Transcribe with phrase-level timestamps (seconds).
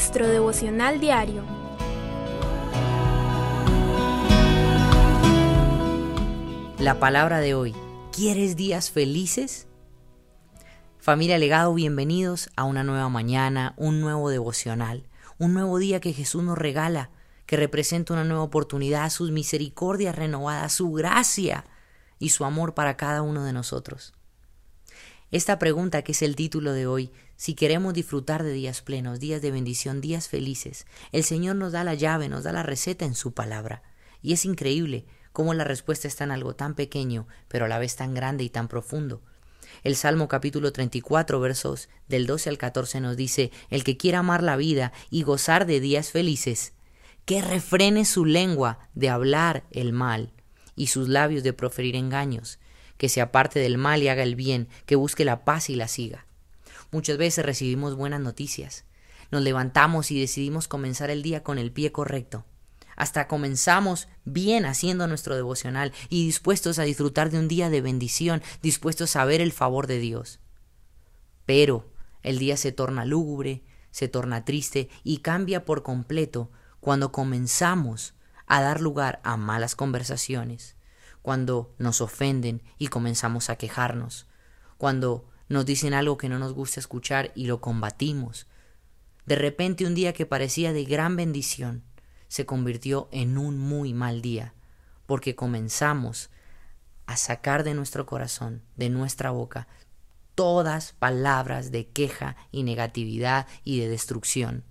[0.00, 1.44] nuestro devocional diario.
[6.78, 7.74] La palabra de hoy,
[8.10, 9.68] ¿quieres días felices?
[10.98, 15.06] Familia Legado, bienvenidos a una nueva mañana, un nuevo devocional,
[15.36, 17.10] un nuevo día que Jesús nos regala,
[17.44, 21.66] que representa una nueva oportunidad, sus misericordias renovadas, su gracia
[22.18, 24.14] y su amor para cada uno de nosotros.
[25.32, 29.40] Esta pregunta, que es el título de hoy, si queremos disfrutar de días plenos, días
[29.40, 33.14] de bendición, días felices, el Señor nos da la llave, nos da la receta en
[33.14, 33.84] su palabra.
[34.22, 37.94] Y es increíble cómo la respuesta está en algo tan pequeño, pero a la vez
[37.94, 39.22] tan grande y tan profundo.
[39.84, 44.42] El Salmo capítulo 34 versos del 12 al 14 nos dice, el que quiera amar
[44.42, 46.72] la vida y gozar de días felices,
[47.24, 50.32] que refrene su lengua de hablar el mal
[50.74, 52.58] y sus labios de proferir engaños,
[53.00, 55.88] que se aparte del mal y haga el bien, que busque la paz y la
[55.88, 56.26] siga.
[56.90, 58.84] Muchas veces recibimos buenas noticias.
[59.30, 62.44] Nos levantamos y decidimos comenzar el día con el pie correcto.
[62.96, 68.42] Hasta comenzamos bien haciendo nuestro devocional y dispuestos a disfrutar de un día de bendición,
[68.60, 70.38] dispuestos a ver el favor de Dios.
[71.46, 71.90] Pero
[72.22, 78.12] el día se torna lúgubre, se torna triste y cambia por completo cuando comenzamos
[78.46, 80.76] a dar lugar a malas conversaciones,
[81.22, 84.26] cuando nos ofenden y comenzamos a quejarnos,
[84.78, 88.46] cuando nos dicen algo que no nos gusta escuchar y lo combatimos.
[89.26, 91.82] De repente un día que parecía de gran bendición
[92.28, 94.54] se convirtió en un muy mal día,
[95.06, 96.30] porque comenzamos
[97.06, 99.66] a sacar de nuestro corazón, de nuestra boca,
[100.36, 104.62] todas palabras de queja y negatividad y de destrucción.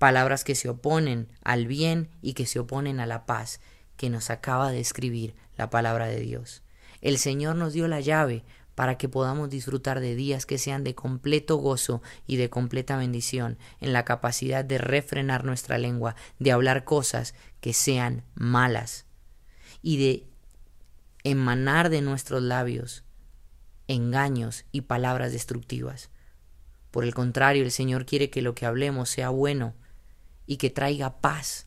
[0.00, 3.60] Palabras que se oponen al bien y que se oponen a la paz,
[3.96, 6.62] que nos acaba de escribir la palabra de Dios.
[7.00, 10.94] El Señor nos dio la llave para que podamos disfrutar de días que sean de
[10.94, 16.84] completo gozo y de completa bendición, en la capacidad de refrenar nuestra lengua, de hablar
[16.84, 19.06] cosas que sean malas
[19.80, 20.26] y de
[21.22, 23.04] emanar de nuestros labios
[23.86, 26.10] engaños y palabras destructivas.
[26.90, 29.74] Por el contrario, el Señor quiere que lo que hablemos sea bueno
[30.46, 31.66] y que traiga paz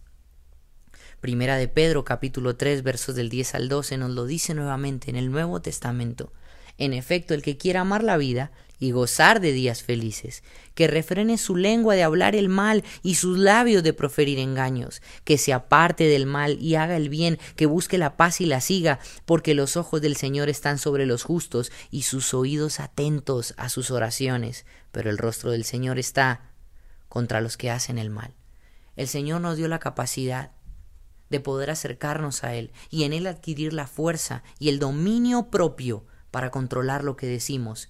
[1.21, 5.15] Primera de Pedro capítulo 3 versos del 10 al 12 nos lo dice nuevamente en
[5.15, 6.31] el Nuevo Testamento.
[6.77, 10.43] En efecto, el que quiera amar la vida y gozar de días felices,
[10.75, 15.39] que refrene su lengua de hablar el mal y sus labios de proferir engaños, que
[15.39, 18.99] se aparte del mal y haga el bien, que busque la paz y la siga,
[19.25, 23.89] porque los ojos del Señor están sobre los justos y sus oídos atentos a sus
[23.89, 26.51] oraciones, pero el rostro del Señor está
[27.09, 28.35] contra los que hacen el mal.
[28.95, 30.51] El Señor nos dio la capacidad
[31.29, 36.05] de poder acercarnos a Él y en Él adquirir la fuerza y el dominio propio
[36.31, 37.89] para controlar lo que decimos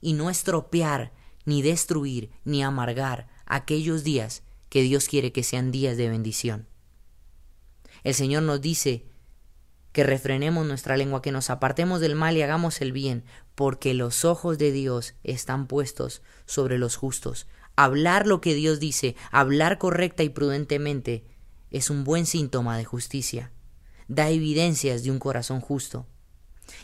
[0.00, 1.12] y no estropear,
[1.44, 6.66] ni destruir, ni amargar aquellos días que Dios quiere que sean días de bendición.
[8.04, 9.06] El Señor nos dice
[9.92, 13.24] que refrenemos nuestra lengua, que nos apartemos del mal y hagamos el bien,
[13.54, 17.48] porque los ojos de Dios están puestos sobre los justos.
[17.74, 21.24] Hablar lo que Dios dice, hablar correcta y prudentemente,
[21.70, 23.52] es un buen síntoma de justicia,
[24.08, 26.06] da evidencias de un corazón justo.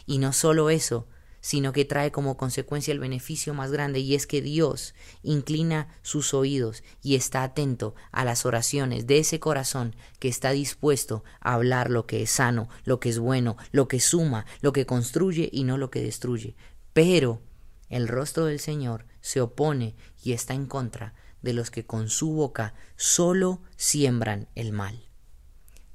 [0.07, 1.09] Y no solo eso,
[1.45, 6.33] sino que trae como consecuencia el beneficio más grande y es que Dios inclina sus
[6.33, 11.91] oídos y está atento a las oraciones de ese corazón que está dispuesto a hablar
[11.91, 15.65] lo que es sano, lo que es bueno, lo que suma, lo que construye y
[15.65, 16.57] no lo que destruye.
[16.95, 17.43] Pero
[17.91, 21.13] el rostro del Señor se opone y está en contra
[21.45, 25.05] de los que con su boca solo siembran el mal.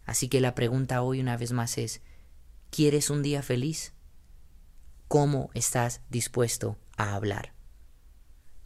[0.06, 2.02] Así que la pregunta hoy una vez más es,
[2.70, 3.94] ¿quieres un día feliz?
[5.08, 7.54] ¿Cómo estás dispuesto a hablar?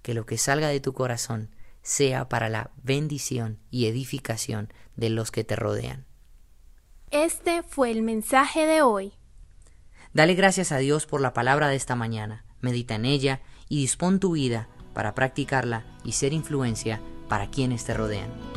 [0.02, 5.32] Que lo que salga de tu corazón sea para la bendición y edificación de los
[5.32, 6.06] que te rodean.
[7.12, 9.14] Este fue el mensaje de hoy.
[10.14, 14.20] Dale gracias a Dios por la palabra de esta mañana, medita en ella y dispón
[14.20, 18.53] tu vida para practicarla y ser influencia para quienes te rodean.